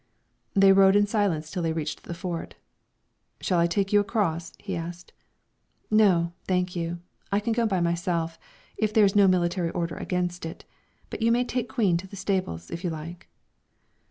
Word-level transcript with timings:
They 0.55 0.71
rode 0.73 0.95
in 0.95 1.05
silence 1.05 1.51
till 1.51 1.61
they 1.61 1.73
reached 1.73 2.05
the 2.05 2.15
Fort. 2.15 2.55
"Shall 3.39 3.59
I 3.59 3.67
take 3.67 3.93
you 3.93 3.99
across?" 3.99 4.51
he 4.57 4.75
asked. 4.75 5.13
"No, 5.91 6.33
thank 6.47 6.75
you; 6.75 7.01
I 7.31 7.39
can 7.39 7.53
go 7.53 7.67
by 7.67 7.81
myself, 7.81 8.39
if 8.77 8.91
there 8.91 9.05
is 9.05 9.15
no 9.15 9.27
military 9.27 9.69
order 9.69 9.95
against 9.97 10.43
it; 10.43 10.65
but 11.11 11.21
you 11.21 11.31
may 11.31 11.43
take 11.45 11.69
Queen 11.69 11.97
to 11.97 12.07
the 12.07 12.15
stables, 12.15 12.71
if 12.71 12.83
you 12.83 12.89
like." 12.89 13.27